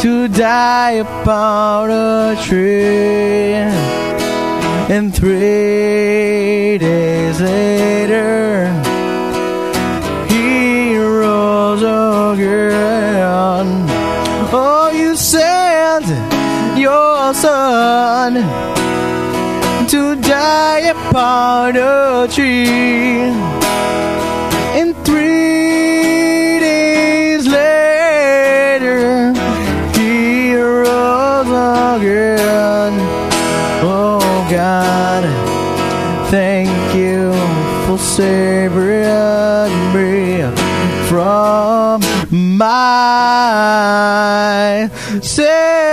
[0.00, 3.54] to die upon a tree.
[4.94, 8.68] And three days later,
[10.28, 13.68] he rose again.
[14.52, 16.06] Oh, you sent
[16.78, 18.34] your son
[19.88, 23.65] to die upon a tree.
[37.98, 40.42] Savior and me
[41.08, 43.30] from my
[45.22, 45.85] sin.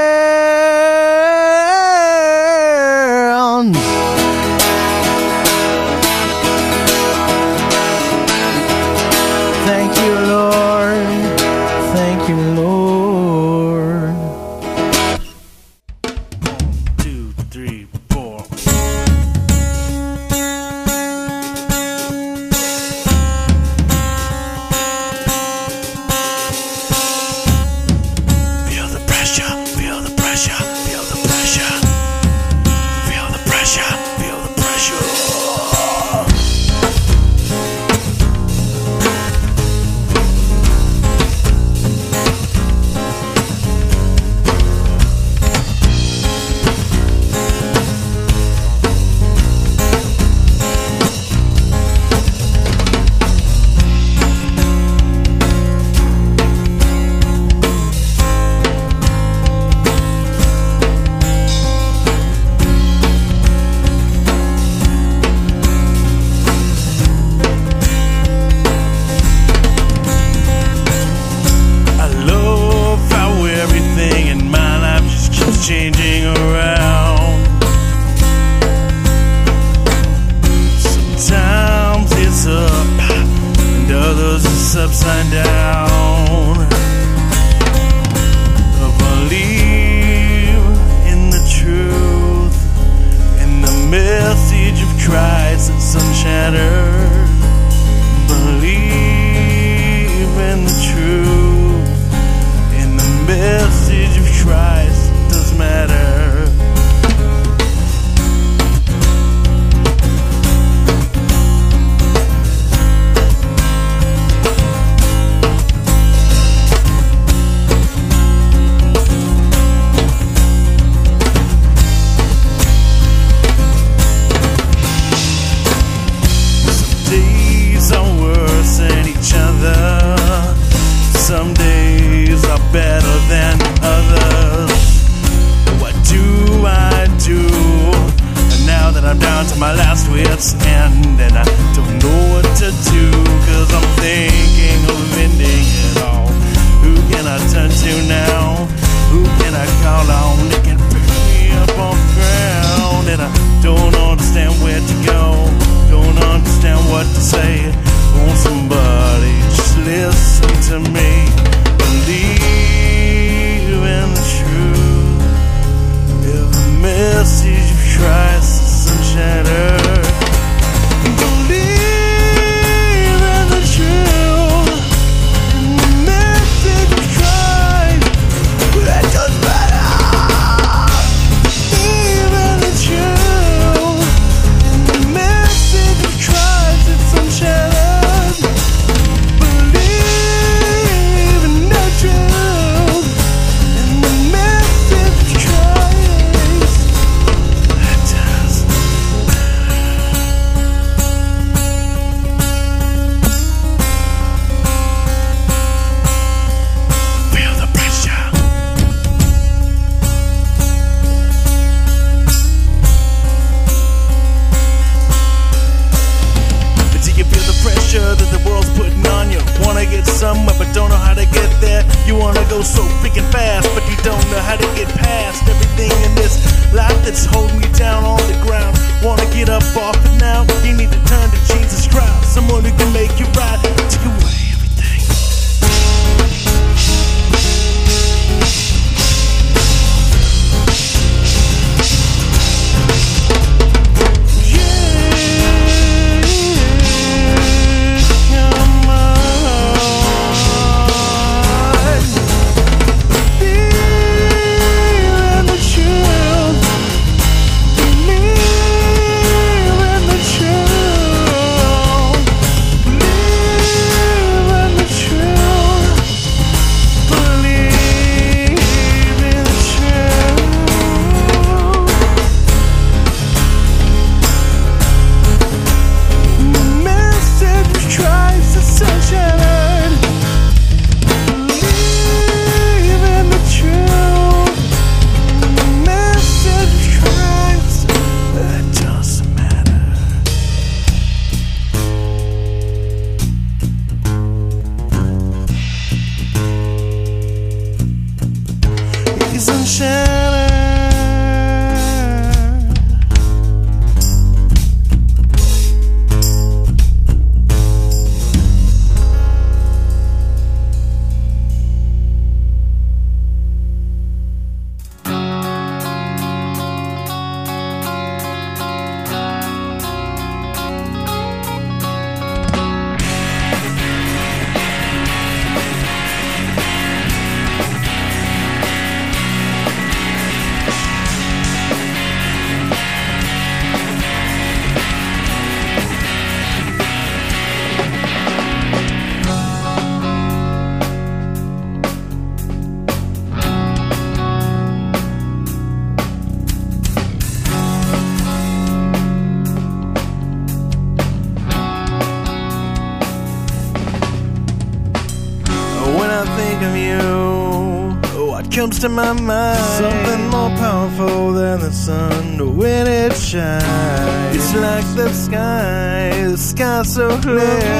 [358.84, 359.58] To my mind?
[359.78, 364.36] Something more powerful than the sun when it shines.
[364.36, 367.73] It's like the sky, the sky so clear.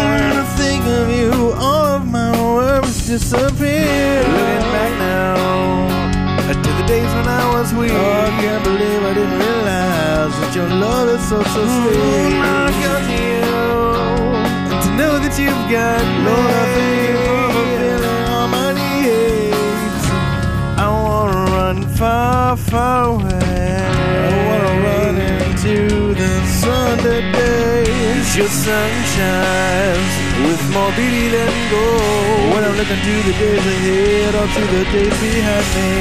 [33.02, 35.92] To the days ahead or to the days behind me,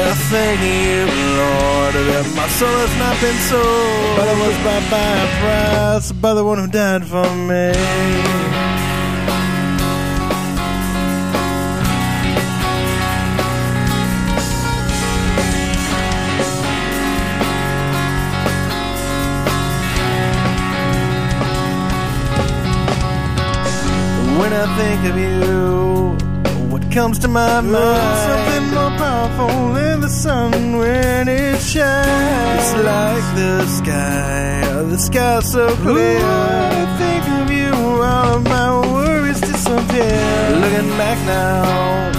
[0.00, 1.06] I thank you,
[1.40, 6.12] Lord, that my soul has not been sold, but I was bought by a price
[6.12, 7.72] by the one who died for me.
[24.38, 25.87] When I think of you,
[26.90, 28.18] comes to my mind?
[28.28, 32.60] Something more powerful than the sun when it shines.
[32.60, 36.18] It's like the sky, oh, the sky so clear.
[36.18, 40.20] when I think of you, all of my worries disappear.
[40.62, 42.12] Looking back now,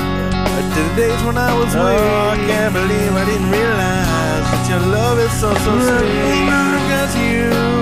[0.76, 2.02] to the days when I was weak.
[2.06, 6.50] Oh, I can't believe I didn't realize that your love is so, so sweet.
[6.50, 7.80] I've got you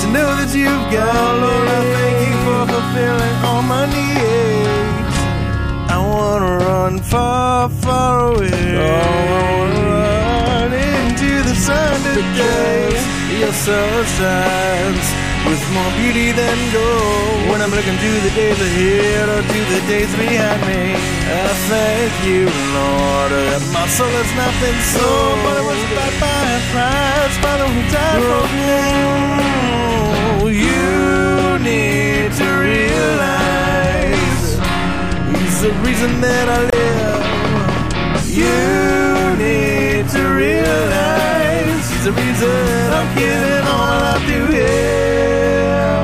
[0.00, 4.89] to know that you've got Lord, I thank you for fulfilling all my needs.
[6.10, 8.50] I wanna run far, far away.
[8.50, 12.90] Oh, I wanna run into the sun today.
[13.38, 15.06] Your sun shines
[15.46, 17.50] with more beauty than gold.
[17.50, 22.12] When I'm looking to the days ahead or to the days behind me, I thank
[22.26, 22.42] you,
[22.74, 27.36] Lord, that my soul has not been sold, but it was bought by a price
[27.38, 28.82] by the one who died for me.
[30.50, 33.39] You need to realize
[35.60, 37.20] He's the reason that I live.
[38.32, 42.48] You need to realize He's the reason
[42.96, 46.00] I'm giving all my life to Him.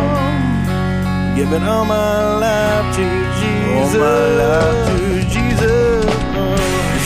[1.40, 3.04] Giving all my life to
[3.40, 3.96] Jesus.
[3.96, 6.04] All my life to Jesus.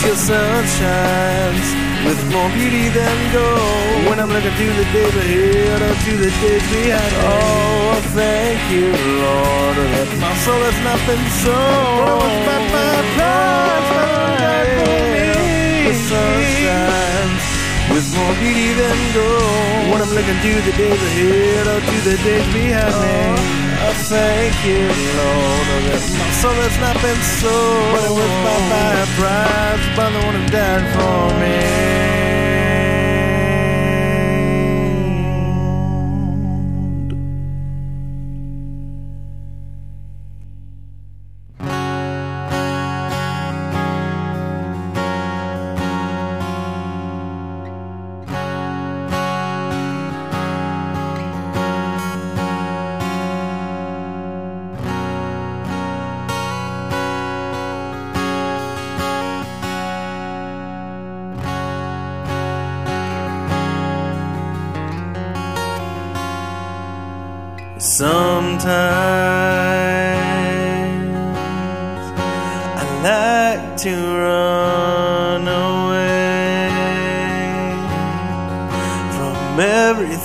[0.03, 1.60] Your sun shines
[2.05, 4.09] with more beauty than gold.
[4.09, 7.13] When I'm looking to the days ahead or to the days behind.
[7.25, 8.89] Oh, thank you,
[9.21, 12.01] Lord, that My soul has not been sold.
[12.01, 14.61] But it was by my by my
[15.87, 17.45] The sun shines
[17.93, 19.83] with more beauty than gold.
[19.91, 23.60] When I'm looking to the days ahead or to the days behind me.
[23.93, 25.67] Thank you, Lord,
[26.17, 28.31] My soul has not been sold, but it was
[28.71, 32.20] by a price by the one who died for me.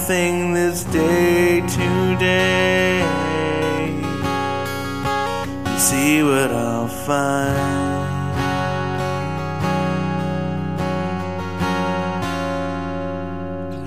[0.08, 3.00] Everything this day to day.
[5.72, 7.96] You see what I'll find.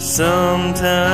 [0.01, 1.08] Sometimes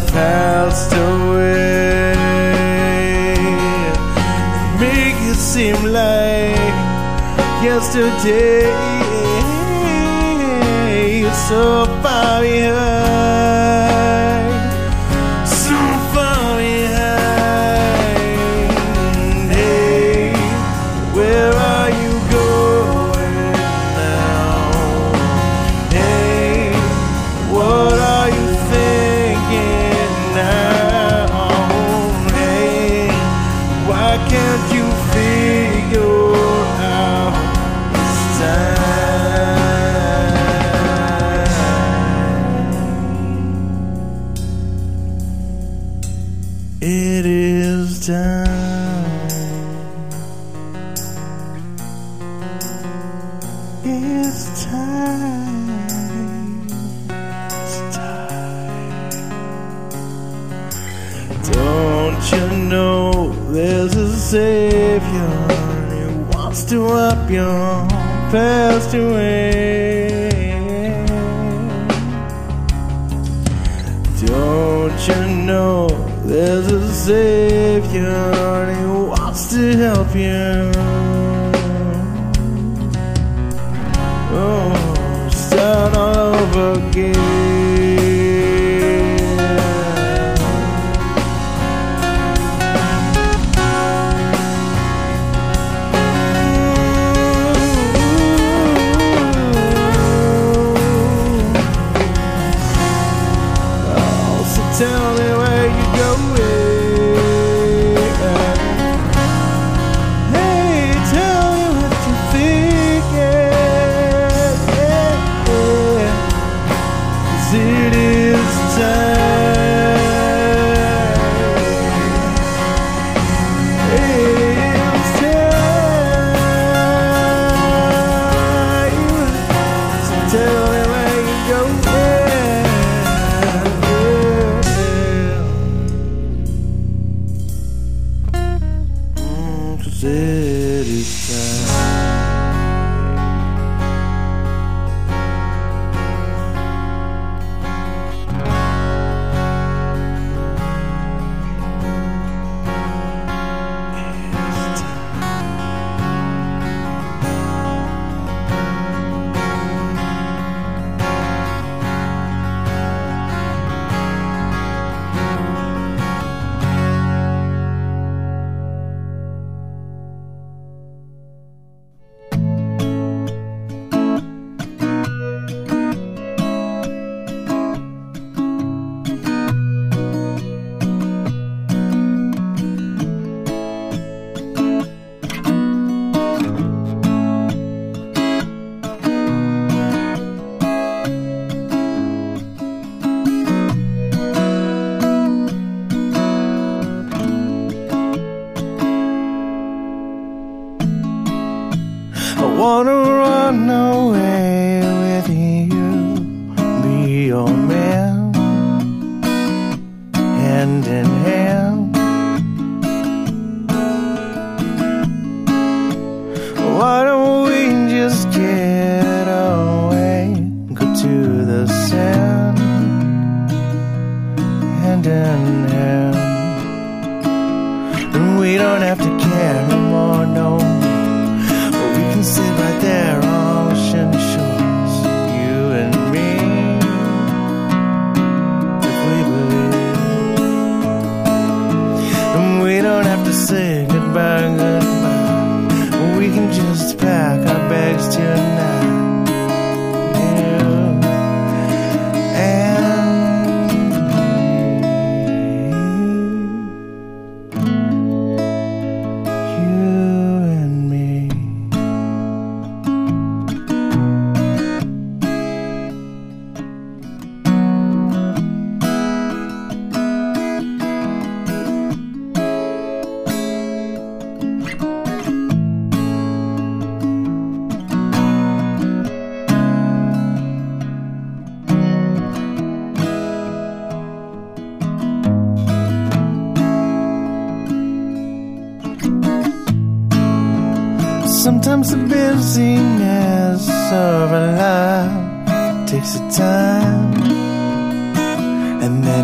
[0.00, 2.14] past away
[4.80, 6.76] make it seem like
[7.62, 8.70] yesterday.
[11.48, 13.41] So far behind,
[68.92, 70.28] past away?
[74.26, 75.88] Don't you know
[76.24, 80.61] there's a savior he wants to help you?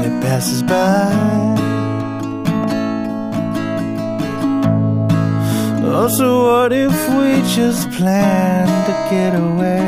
[0.09, 1.11] It passes by.
[6.01, 9.85] Oh, so what if we just plan to get away?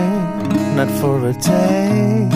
[0.79, 2.29] Not for a day,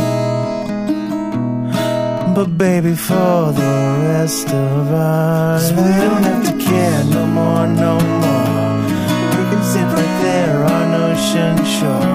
[2.37, 3.75] but baby, for the
[4.12, 5.70] rest of us.
[5.70, 8.75] We don't have to care no more, no more
[9.37, 12.13] We can sit right there on ocean shores,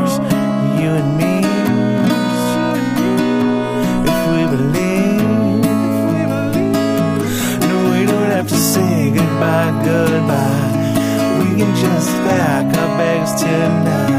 [9.83, 10.71] goodbye.
[11.39, 14.18] We can just pack our bags tonight.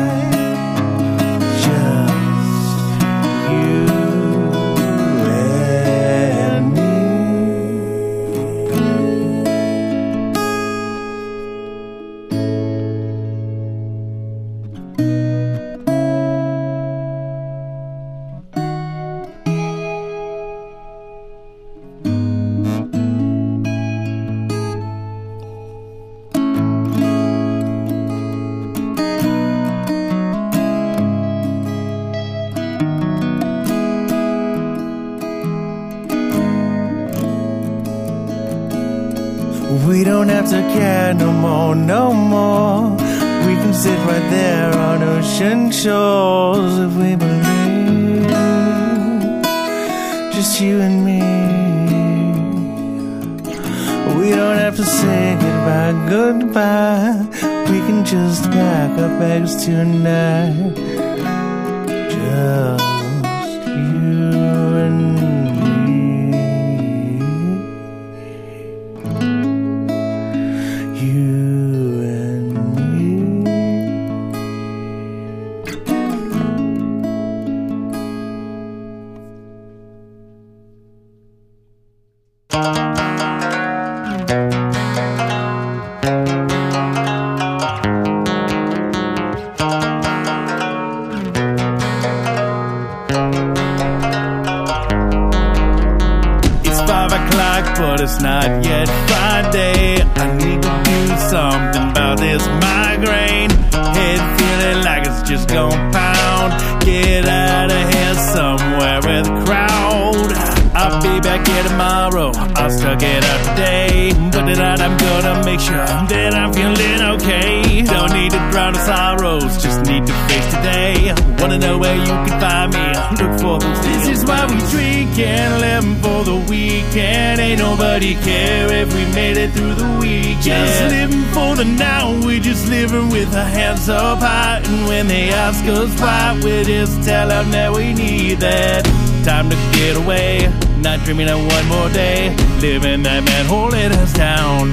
[111.20, 112.32] Be back here tomorrow.
[112.34, 114.12] I'll stuck it out today.
[114.32, 117.82] But tonight I'm gonna make sure that I'm feeling okay.
[117.82, 121.14] Don't need to drown in sorrows, just need to face today.
[121.38, 122.86] Wanna know where you can find me?
[123.18, 123.80] Look for those.
[123.84, 127.40] This is why we drink and live for the weekend.
[127.40, 130.42] Ain't nobody care if we made it through the weekend.
[130.42, 134.62] Just living for the now, we just living with our hands up high.
[134.64, 138.84] And when they ask us why, we just tell them that we need that
[139.24, 140.69] time to get away.
[140.82, 144.70] Not dreaming of one more day, living that man holding us down.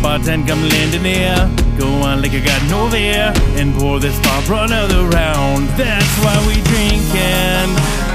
[0.00, 1.34] Bartend come lending near,
[1.76, 5.68] go on like you got no fear, and pour this bar for another round.
[5.70, 8.09] That's why we drinking.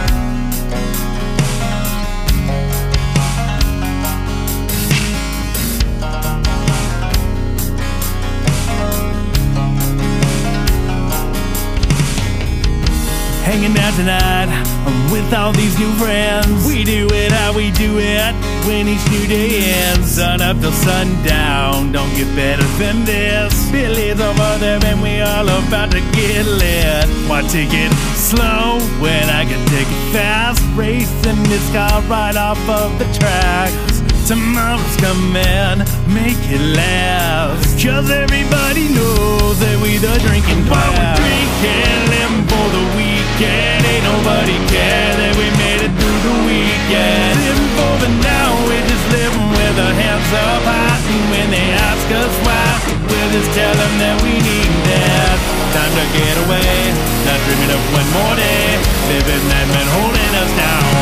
[13.46, 16.66] Hanging out tonight I'm with all these new friends.
[16.66, 18.34] We do it how we do it
[18.66, 20.18] when each new day ends.
[20.18, 23.70] Sun up till sundown, don't get better than this.
[23.70, 27.06] Billy's over there and we all about to get lit.
[27.30, 30.66] Why take it slow when I can take it fast?
[30.74, 34.02] Racing this car right off of the tracks.
[34.28, 37.78] Tomorrow's coming, make it last.
[37.78, 40.82] Cause everybody knows that we the drinking class.
[40.82, 42.06] While we're drinking,
[42.50, 43.05] for the
[43.36, 43.84] weekend.
[43.84, 47.36] Ain't nobody care that we made it through the weekend.
[47.44, 51.00] Living for the now, we're just living with our hands up high.
[51.04, 52.68] And when they ask us why,
[53.12, 55.36] we'll just tell them that we need that.
[55.76, 56.80] Time to get away,
[57.28, 58.80] not dreaming of one more day.
[59.12, 60.96] Living that man holding us down.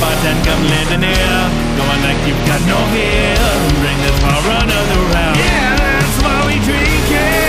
[0.00, 1.44] Bartend come lending here
[1.76, 3.36] Going like you've got no fear
[3.84, 7.39] Bring this bar another round Yeah, that's why we drink it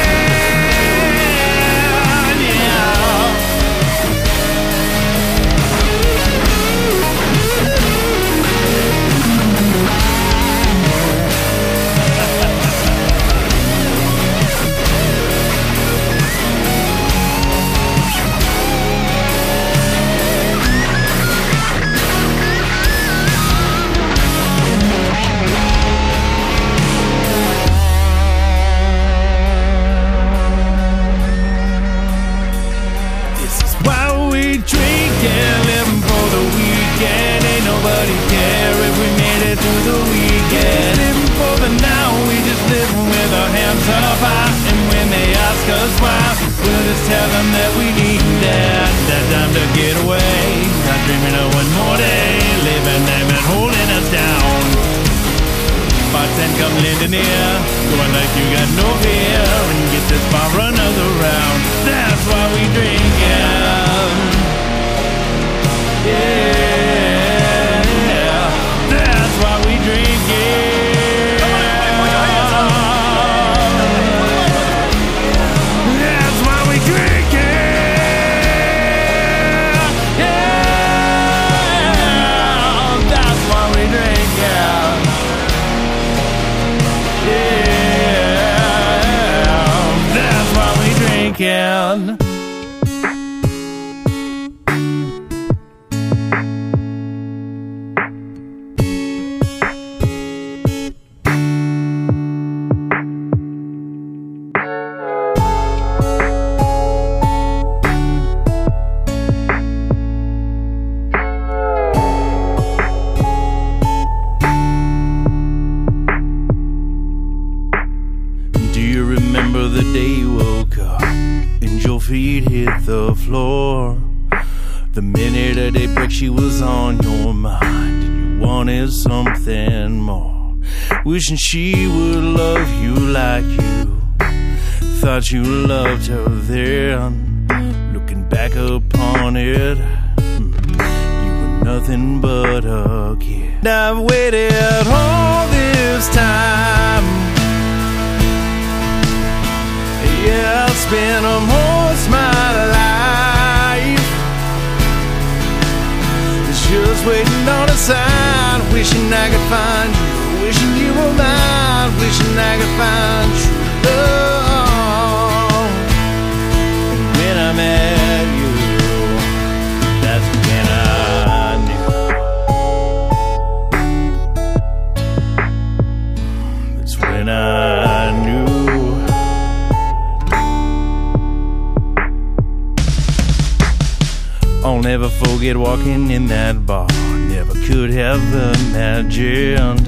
[186.31, 186.87] that bar.
[187.27, 189.85] Never could have imagined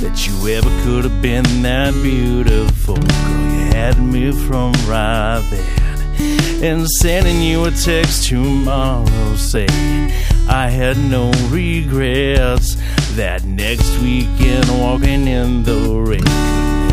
[0.00, 2.96] that you ever could have been that beautiful.
[2.96, 6.70] Girl, you had me from right there.
[6.70, 10.12] And sending you a text tomorrow saying
[10.48, 12.76] I had no regrets.
[13.16, 16.26] That next weekend walking in the rain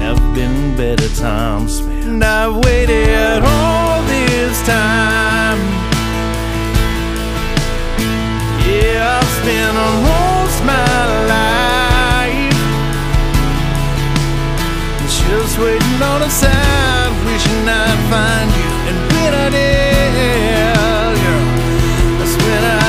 [0.04, 2.22] have been better times spent.
[2.22, 5.89] I've waited all this time.
[9.00, 12.52] Yeah, I've spent most my life
[15.08, 18.70] just waiting on a sign, wishing I'd find you.
[18.90, 20.12] And when I did,
[21.16, 21.48] girl,
[22.20, 22.89] that's when I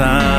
[0.00, 0.29] waiting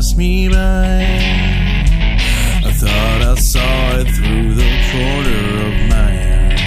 [0.00, 1.04] passed me by.
[2.68, 6.12] I thought I saw it through the corner of my
[6.46, 6.58] eye.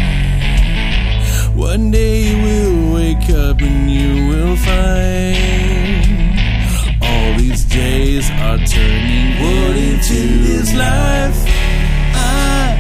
[1.56, 6.06] One day you will wake up and you will find
[7.02, 11.40] all these days are turning wood into this life.
[12.14, 12.78] I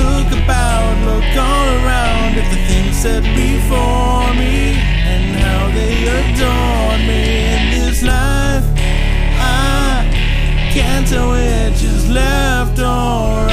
[0.00, 4.23] look about, look all around at the things set before
[11.06, 13.44] tell which is left or.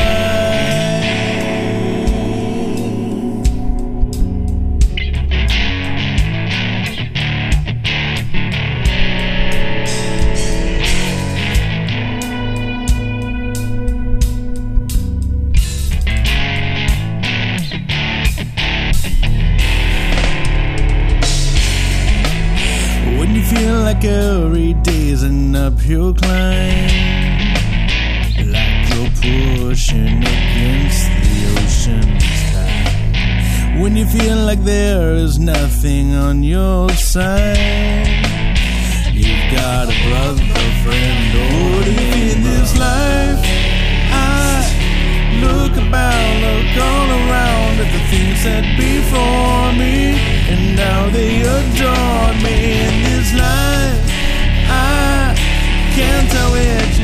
[23.51, 26.70] Feel like every day's an uphill climb,
[29.91, 33.81] pushing against the ocean's tide.
[33.81, 38.07] When you feel like there is nothing on your side,
[39.13, 40.43] you've got a brother,
[40.83, 43.39] friend, or in this life.
[44.13, 44.63] I
[45.41, 50.15] look about, look all around at the things set before me,
[50.51, 54.01] and now they adorn me in this life.
[54.69, 55.35] I
[55.95, 57.00] can't tell which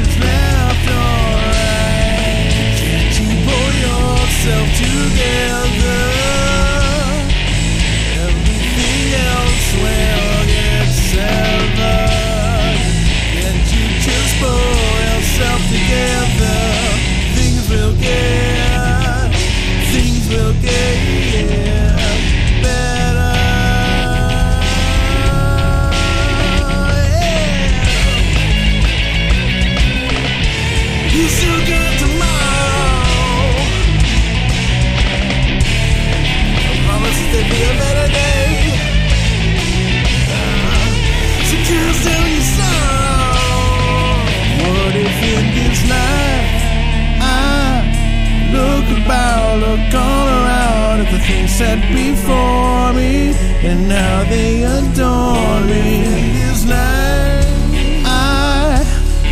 [51.57, 53.33] set before me,
[53.67, 56.03] and now they adorn me
[56.37, 58.05] this life?
[58.05, 58.85] I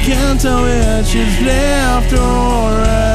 [0.04, 3.15] can't tell which is left or right.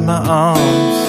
[0.00, 1.00] Inside my arms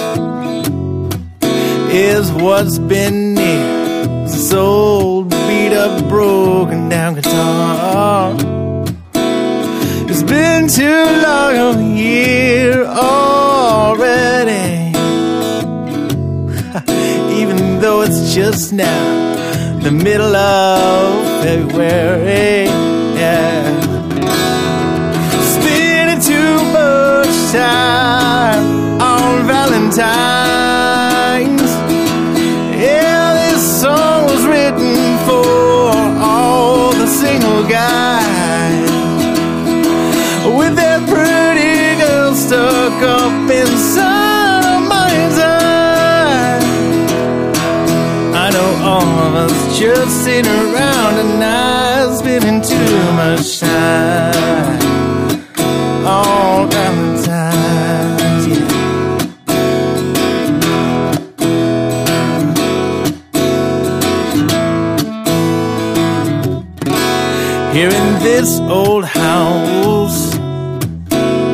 [1.92, 8.34] is what's been near this old beat up, broken down guitar.
[10.08, 14.50] It's been too long a year already,
[17.40, 22.66] even though it's just now, the middle of February.
[23.18, 23.92] Yeah
[25.54, 28.01] spending too much time
[49.82, 54.78] just sitting around tonight, spending too much time
[56.06, 58.46] on Valentine's.
[58.46, 58.68] Yeah.
[67.72, 70.36] Here in this old house,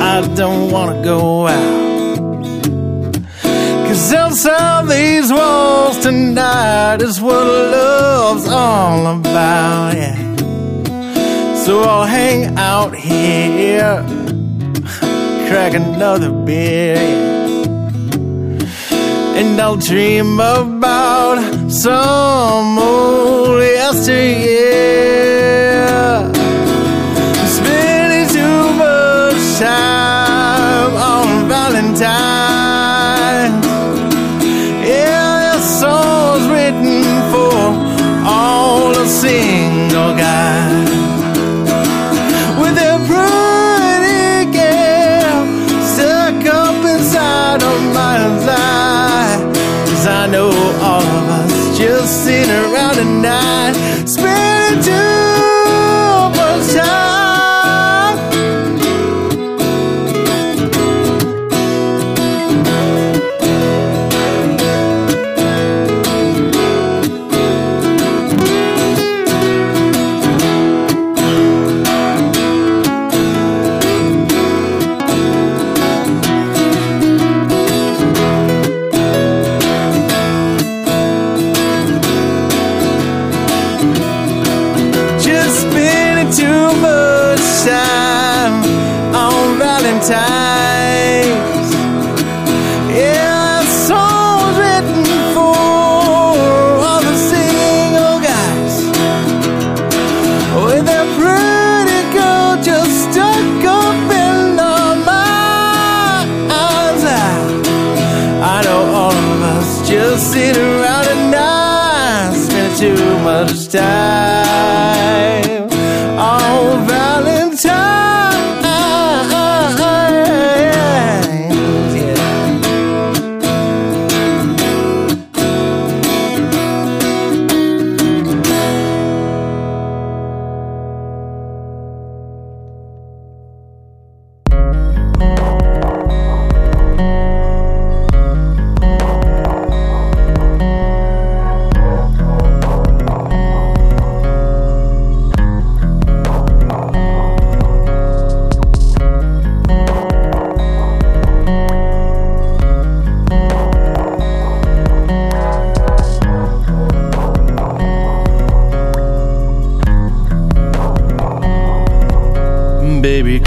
[0.03, 1.78] I don't wanna go out.
[6.89, 10.17] Tonight is what love's all about, yeah.
[11.65, 14.03] So I'll hang out here,
[15.49, 17.65] crack another beer, yeah.
[19.39, 24.89] and I'll dream about some old yesteryear.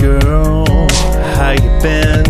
[0.02, 0.66] girl,
[1.38, 2.26] how you been?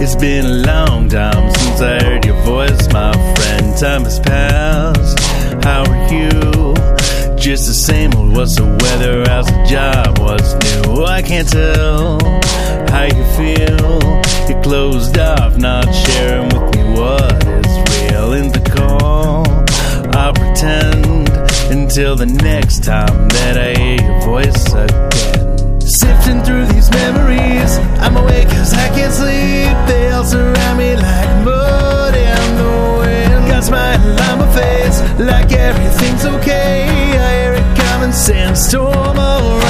[0.00, 3.76] It's been a long time since I heard your voice, my friend.
[3.76, 5.18] Time has passed.
[5.62, 6.30] How are you?
[7.36, 8.34] Just the same old.
[8.34, 9.22] What's the weather?
[9.28, 10.18] How's the job?
[10.18, 11.04] What's new?
[11.04, 12.18] I can't tell
[12.88, 14.00] how you feel.
[14.48, 18.32] You're closed off, not sharing with me what is real.
[18.32, 19.46] In the call,
[20.16, 21.28] I pretend
[21.70, 25.43] until the next time that I hear your voice again.
[25.94, 29.70] Sifting through these memories, I'm awake cause I can't sleep.
[29.86, 33.46] They all surround me like mud in the wind.
[33.48, 36.82] Got smiling on my face, like everything's okay.
[37.16, 39.63] I hear it common sense around.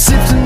[0.00, 0.39] sipped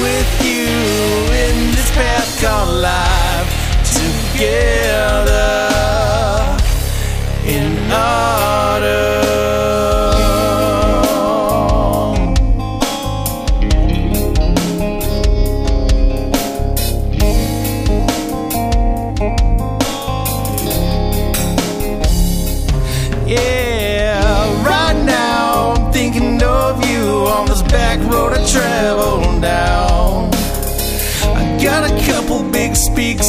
[0.00, 0.66] with you
[1.34, 3.50] in this path called life
[3.84, 5.23] together.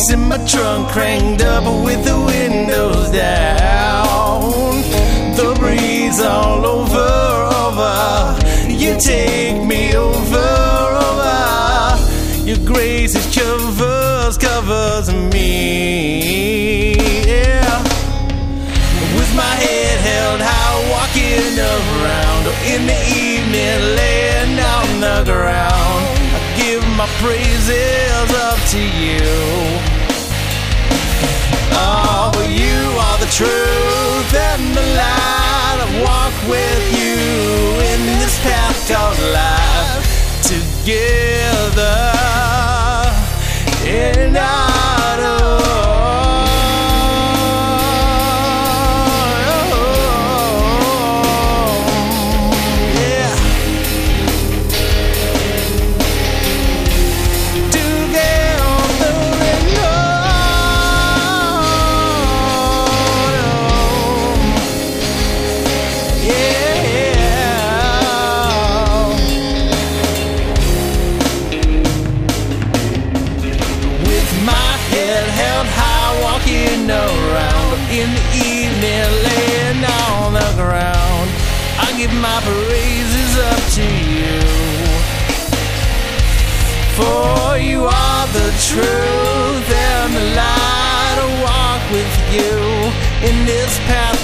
[0.05, 4.81] Speaks in my trunk, cranked up with the windows down.
[5.35, 8.37] The breeze all over, over.
[8.69, 10.49] You take me over,
[11.07, 11.97] over.
[12.45, 16.93] Your grace is covers, covers me.
[17.27, 17.83] Yeah.
[19.17, 26.05] With my head held high, walking around in the evening, laying on the ground.
[26.35, 29.74] I give my praises up to you.
[31.77, 35.77] Oh, you are the truth and the light.
[35.83, 37.19] I walk with you
[37.91, 41.54] in this path called life together.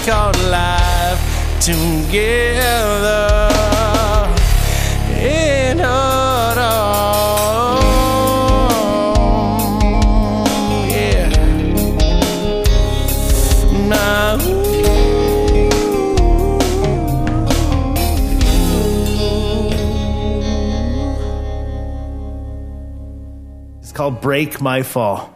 [0.06, 1.22] Called life
[1.60, 3.50] together.
[5.20, 6.98] In autumn,
[10.90, 11.30] yeah.
[23.80, 25.32] It's called Break My Fall.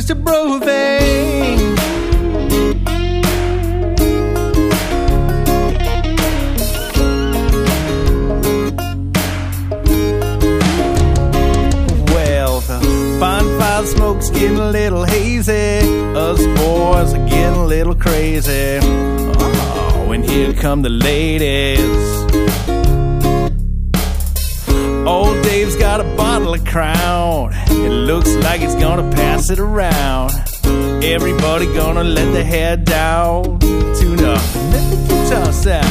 [0.00, 1.58] just a bro thing.
[12.14, 15.52] Well, the bonfire smoke's getting a little hazy.
[16.16, 18.78] Us boys are getting a little crazy.
[18.82, 21.90] Oh, and here come the ladies.
[25.06, 27.59] Old Dave's got a bottle of Crown
[28.12, 30.32] Looks like he's gonna pass it around.
[31.04, 33.60] Everybody gonna let their head down.
[33.60, 34.42] Tune up,
[34.72, 35.84] let the guitar sound.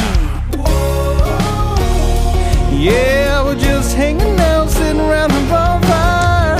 [2.78, 6.58] Yeah, we're just hanging out, sitting around the bonfire.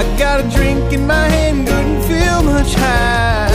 [0.00, 3.50] I got a drink in my hand, couldn't feel much high.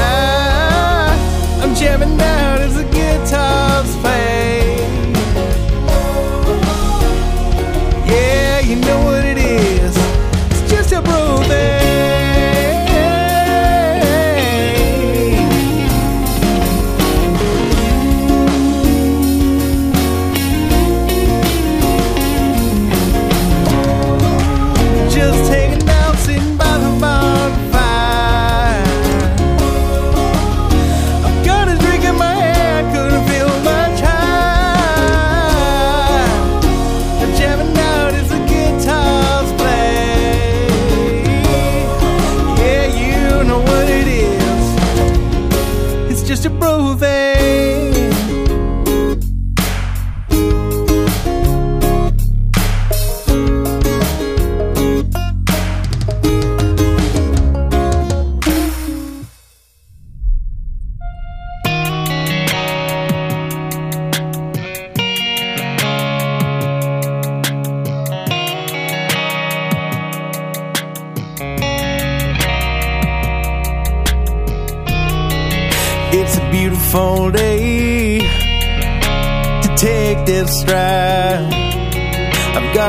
[1.63, 4.77] I'm jamming out as the guitars play.
[8.05, 9.14] Yeah, you know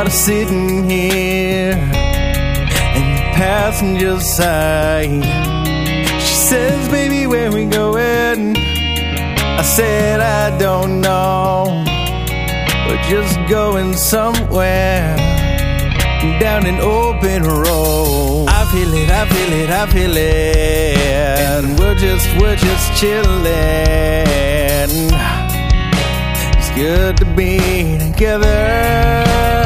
[0.07, 5.25] I've sitting here in the passenger side.
[6.23, 8.57] She says, Baby, where we going?
[8.57, 11.83] I said, I don't know.
[12.87, 15.17] We're just going somewhere
[16.39, 18.47] down an open road.
[18.49, 20.99] I feel it, I feel it, I feel it.
[21.51, 23.35] And we're just, we're just chilling.
[26.55, 29.66] It's good to be together.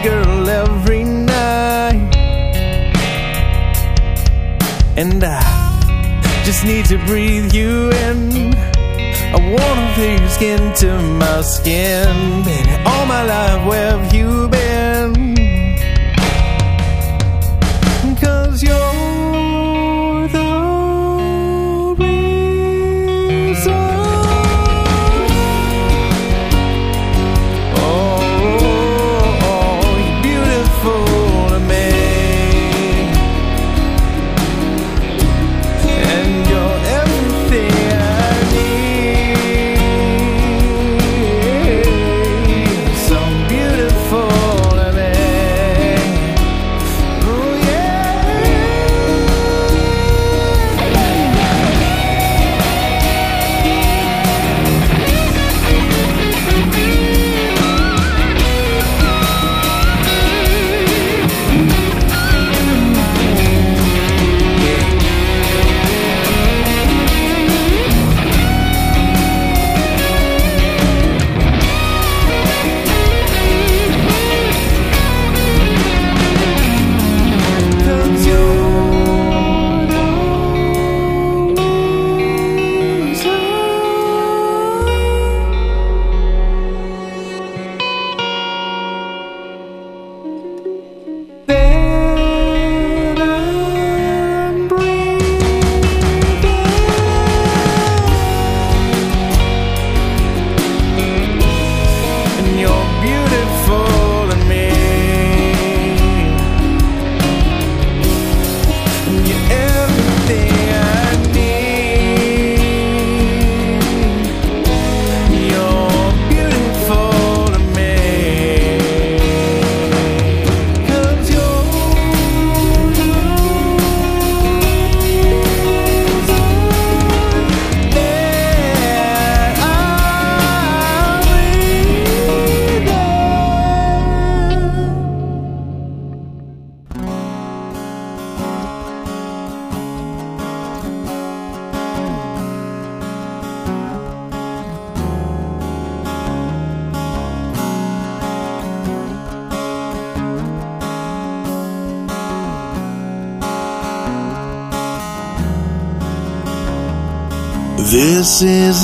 [0.00, 2.14] Girl every night.
[4.96, 5.40] And I
[6.44, 8.54] just need to breathe you in.
[9.34, 12.70] I wanna feel your skin to my skin, baby.
[12.86, 14.57] All my life, where have you been?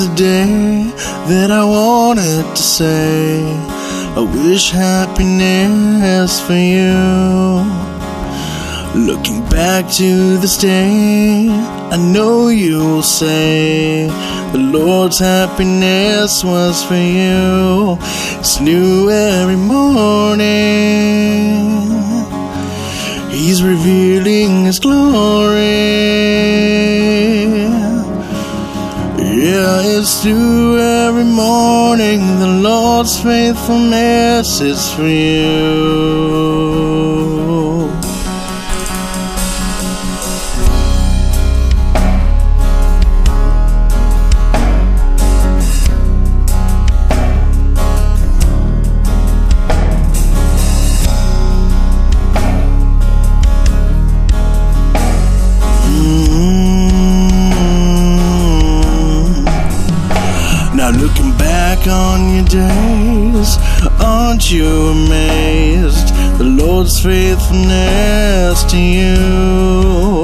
[0.07, 0.91] The day
[1.29, 3.41] that I wanted to say.
[4.15, 6.93] I wish happiness for you.
[8.95, 14.07] Looking back to this day, I know you'll say
[14.51, 17.97] the Lord's happiness was for you.
[18.39, 20.45] It's new every morning.
[23.31, 25.65] He's revealing His glory.
[29.55, 32.19] Yeah, it's new every morning.
[32.41, 36.35] The Lord's faithfulness is for you.
[67.05, 70.23] Faithfulness to you.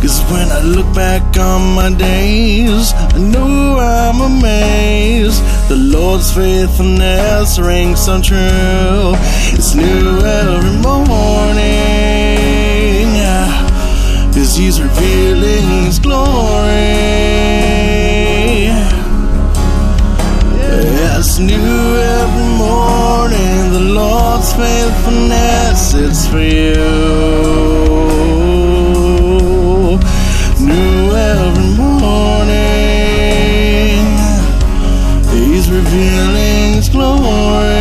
[0.00, 5.40] Cause when I look back on my days, I know I'm amazed.
[5.68, 9.14] The Lord's faithfulness rings so true.
[9.56, 11.92] It's new every morning.
[14.34, 17.12] Cause he's revealing his glory.
[21.24, 23.72] It's new every morning.
[23.72, 23.84] The
[24.56, 26.74] Faithfulness is for you.
[30.60, 32.58] New every morning.
[35.32, 37.72] He's revealing his glory.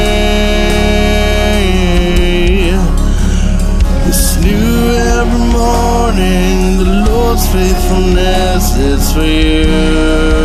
[4.07, 6.77] It's new every morning.
[6.77, 10.40] The Lord's faithfulness is for you.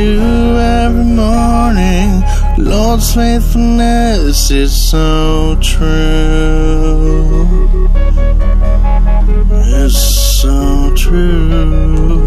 [0.00, 2.22] Every morning.
[2.56, 7.48] Lord's faithfulness is so true.
[9.50, 9.98] It's
[10.40, 12.17] so true.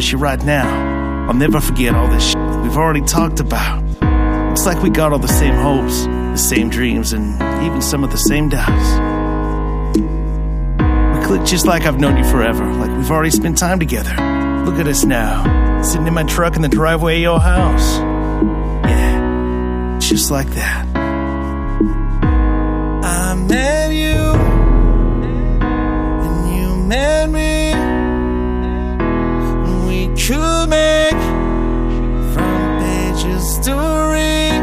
[0.00, 3.84] Promise you right now, I'll never forget all this we've already talked about.
[4.52, 8.10] It's like we got all the same hopes, the same dreams, and even some of
[8.10, 8.88] the same doubts.
[11.14, 14.14] We clicked just like I've known you forever, like we've already spent time together.
[14.64, 17.98] Look at us now, sitting in my truck in the driveway of your house.
[18.88, 20.86] Yeah, just like that.
[23.04, 24.34] I met you,
[26.24, 27.49] and you met me.
[30.30, 31.22] To make
[32.32, 33.74] from pages to
[34.14, 34.62] read.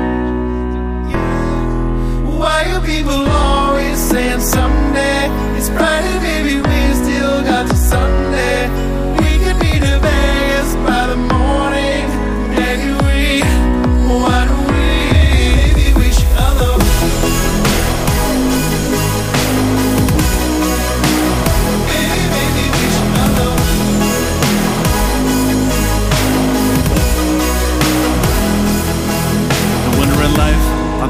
[2.39, 6.55] Why are people always saying someday it's Friday, baby?
[6.61, 8.37] We still got to Sunday.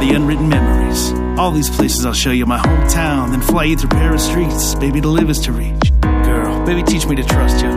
[0.05, 1.11] Unwritten memories.
[1.39, 4.75] All these places I'll show you my hometown, then fly you through Paris streets.
[4.75, 5.91] Baby, to live is to reach.
[6.01, 7.71] Girl, baby, teach me to trust you.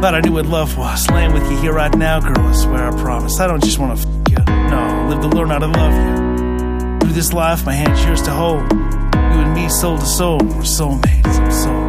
[0.00, 1.08] Thought I knew what love was.
[1.10, 3.40] Laying with you here right now, girl, I swear I promise.
[3.40, 4.36] I don't just wanna f you.
[4.46, 6.98] No, live to learn how to love you.
[7.00, 8.70] Through this life, my hand's yours to hold.
[8.72, 11.26] You and me, soul to soul, we're soulmates.
[11.26, 11.83] I'm soul.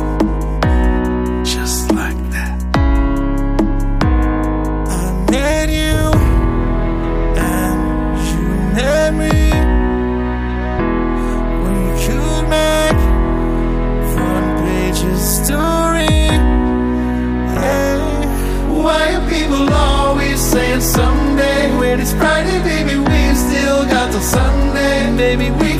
[20.85, 22.97] Someday when it's Friday, baby?
[22.97, 25.11] We still got till Sunday.
[25.11, 25.74] Maybe we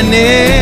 [0.00, 0.57] you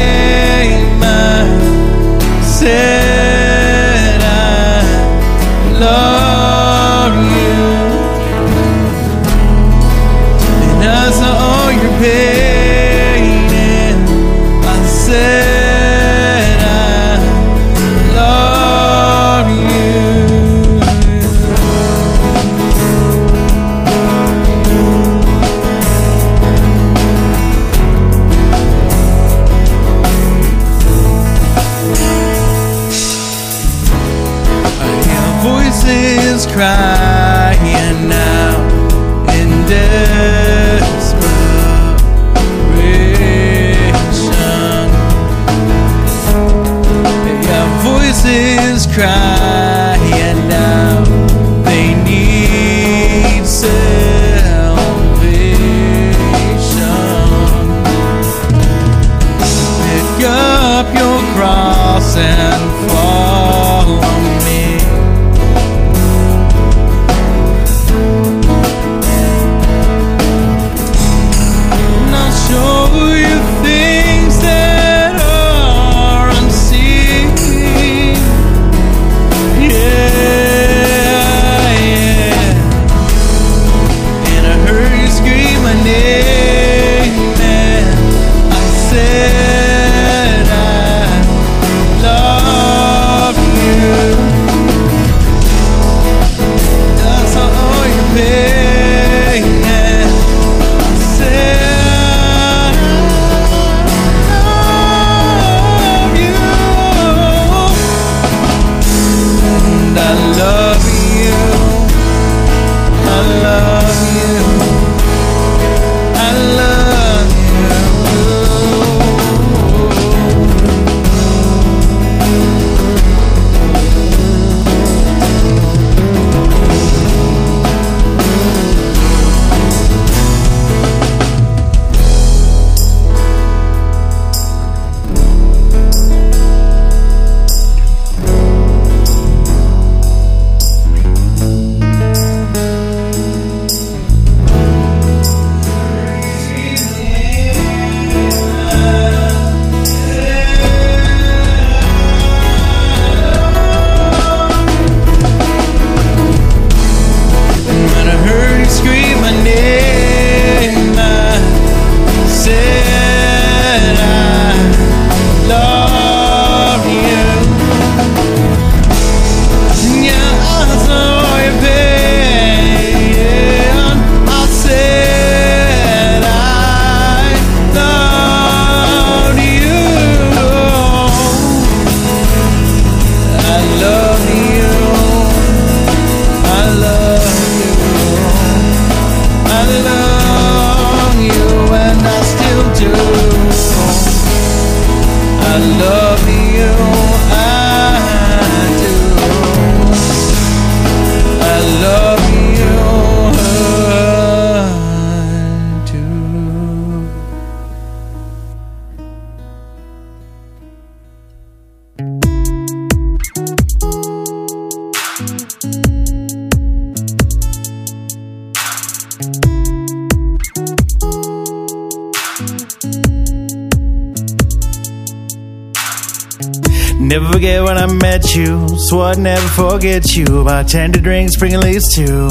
[228.88, 230.44] Swore I'd never forget you.
[230.44, 232.28] Bartender drinks, bring at least two.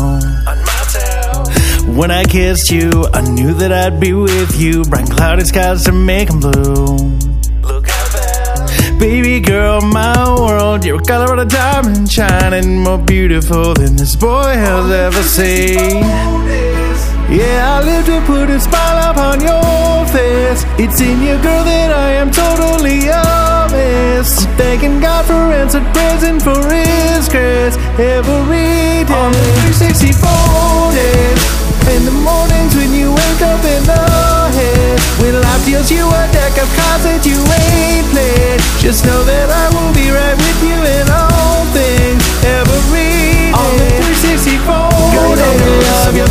[1.91, 4.84] When I kissed you, I knew that I'd be with you.
[4.84, 6.95] Bright cloudy skies to make 'em blue.
[7.61, 8.99] Look how bad.
[8.99, 14.90] Baby girl, my world, you're a Colorado diamond shining more beautiful than this boy has
[14.90, 16.06] ever seen.
[17.30, 18.85] Yeah, I live to put a smile
[19.16, 20.68] upon your face.
[20.76, 24.44] It's in you, girl, that I am totally honest.
[24.60, 29.16] Thanking God for answered present for His grace every day.
[29.16, 30.20] On the 364
[30.92, 31.42] days,
[31.96, 34.04] in the mornings when you wake up in the
[34.52, 39.24] head, when life deals you a deck of cards that you ain't played, just know
[39.24, 43.56] that I will be right with you in all things every day.
[43.56, 43.88] On the
[44.28, 46.28] 364 girl, you know I love you.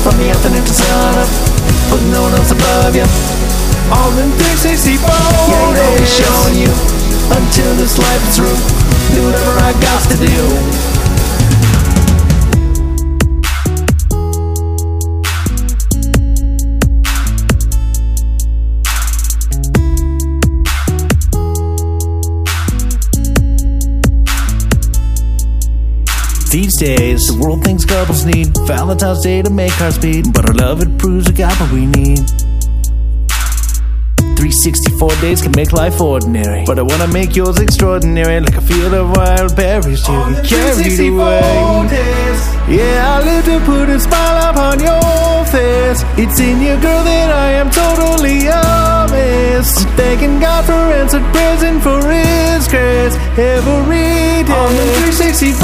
[0.00, 1.51] From the afternoon to sun up,
[1.92, 3.04] but no one else above you.
[3.92, 6.72] All in 364 Yeah, you know me showing you
[7.36, 8.56] until this life is through.
[9.12, 10.91] Do whatever I got to do.
[27.22, 28.48] These the world thinks couples need.
[28.66, 31.86] Valentine's Day to make hearts beat, but our love it proves we got what we
[31.86, 32.18] need.
[34.34, 38.92] 364 days can make life ordinary, but I wanna make yours extraordinary, like a field
[38.92, 42.51] of wild berries you be carried away.
[42.68, 46.06] Yeah, I live to put a smile upon your face.
[46.16, 49.82] It's in you, girl, that I am totally honest.
[49.98, 54.54] Thanking God for answered present for His grace every day.
[54.54, 55.58] On the 364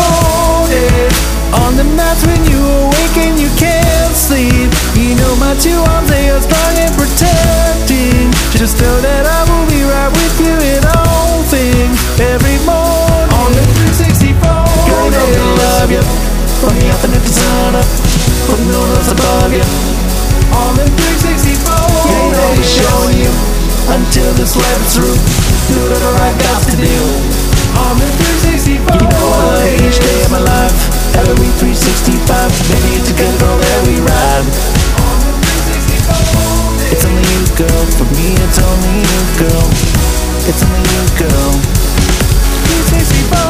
[0.68, 1.14] days,
[1.54, 4.68] on the nights when you awaken, you can't sleep.
[4.98, 8.26] You know my two arms, they are strong and protecting.
[8.58, 13.30] Just know that I will be right with you in all things every morning.
[13.38, 13.64] On the
[13.96, 15.26] 364 Girl, I
[15.62, 16.37] love you.
[16.58, 17.86] From the afternoon to sun up,
[18.50, 19.62] but no else above you.
[20.58, 23.30] On the 364 Yeah, know we're showing you
[23.94, 25.18] until this life is through.
[25.70, 26.98] Do whatever I got to do.
[27.78, 28.10] On the
[28.42, 30.74] 364 You know I each day of my life.
[31.14, 34.46] Every 365, baby, it's a good girl that we ride.
[36.90, 37.82] It's only you, girl.
[37.94, 39.66] For me, it's only you, girl.
[40.42, 41.54] It's only you, girl.
[42.82, 43.47] 364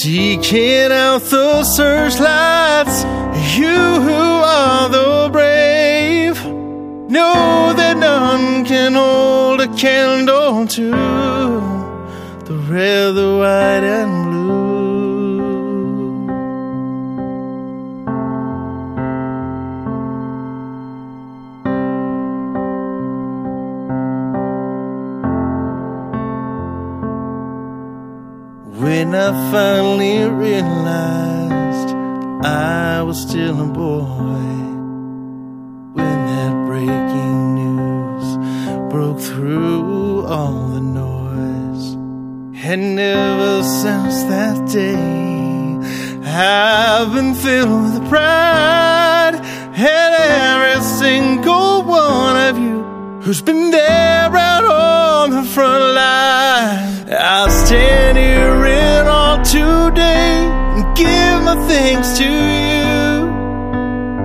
[0.00, 3.02] Seeking out those searchlights,
[3.58, 6.40] you who are the brave.
[7.10, 10.90] Know that none can hold a candle to
[12.44, 14.27] the red, the white, and
[29.28, 31.94] I finally realized
[32.46, 34.40] I was still a boy,
[35.92, 38.26] when that breaking news
[38.90, 41.92] broke through all the noise,
[42.64, 44.96] and ever since that day,
[46.24, 49.34] I've been filled with pride.
[49.74, 52.77] And every single one of you
[53.28, 57.12] who's been there out on the front line.
[57.12, 63.28] I'll stand here in all today and give my thanks to you.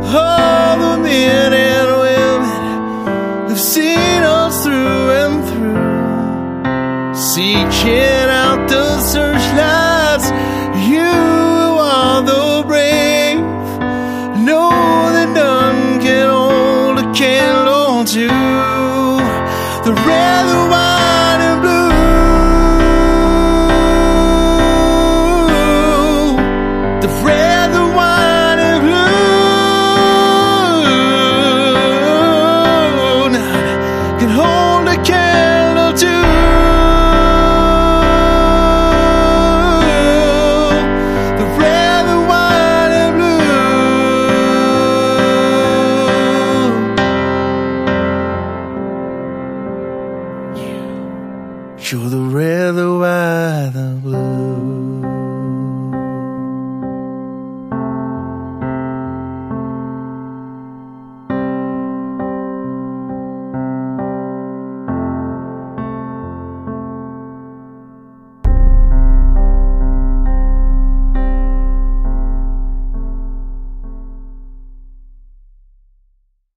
[0.07, 7.13] All the men and women who've seen us through and through.
[7.13, 8.22] Seeking